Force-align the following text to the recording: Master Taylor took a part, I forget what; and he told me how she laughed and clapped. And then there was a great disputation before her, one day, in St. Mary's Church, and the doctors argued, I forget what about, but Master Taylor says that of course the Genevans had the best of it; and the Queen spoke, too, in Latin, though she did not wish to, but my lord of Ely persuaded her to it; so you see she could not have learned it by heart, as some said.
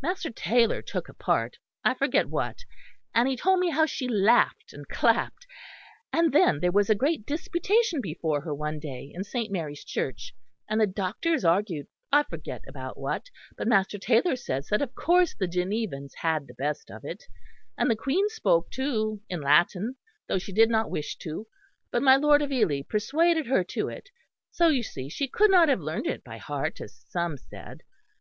Master 0.00 0.30
Taylor 0.30 0.80
took 0.80 1.08
a 1.08 1.12
part, 1.12 1.58
I 1.84 1.94
forget 1.94 2.28
what; 2.28 2.58
and 3.16 3.26
he 3.26 3.36
told 3.36 3.58
me 3.58 3.68
how 3.70 3.84
she 3.84 4.06
laughed 4.06 4.72
and 4.72 4.86
clapped. 4.86 5.44
And 6.12 6.32
then 6.32 6.60
there 6.60 6.70
was 6.70 6.88
a 6.88 6.94
great 6.94 7.26
disputation 7.26 8.00
before 8.00 8.40
her, 8.42 8.54
one 8.54 8.78
day, 8.78 9.10
in 9.12 9.24
St. 9.24 9.50
Mary's 9.50 9.82
Church, 9.84 10.32
and 10.68 10.80
the 10.80 10.86
doctors 10.86 11.44
argued, 11.44 11.88
I 12.12 12.22
forget 12.22 12.60
what 12.64 12.92
about, 12.94 13.26
but 13.58 13.66
Master 13.66 13.98
Taylor 13.98 14.36
says 14.36 14.68
that 14.68 14.82
of 14.82 14.94
course 14.94 15.34
the 15.34 15.48
Genevans 15.48 16.14
had 16.18 16.46
the 16.46 16.54
best 16.54 16.88
of 16.88 17.04
it; 17.04 17.24
and 17.76 17.90
the 17.90 17.96
Queen 17.96 18.28
spoke, 18.28 18.70
too, 18.70 19.20
in 19.28 19.40
Latin, 19.40 19.96
though 20.28 20.38
she 20.38 20.52
did 20.52 20.68
not 20.70 20.92
wish 20.92 21.16
to, 21.16 21.48
but 21.90 22.04
my 22.04 22.14
lord 22.14 22.40
of 22.40 22.52
Ely 22.52 22.82
persuaded 22.88 23.46
her 23.48 23.64
to 23.64 23.88
it; 23.88 24.10
so 24.52 24.68
you 24.68 24.84
see 24.84 25.08
she 25.08 25.26
could 25.26 25.50
not 25.50 25.68
have 25.68 25.80
learned 25.80 26.06
it 26.06 26.22
by 26.22 26.38
heart, 26.38 26.80
as 26.80 27.04
some 27.08 27.36
said. 27.36 27.80